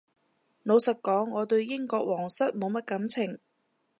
[0.63, 3.37] 老實講我對英國皇室冇乜感情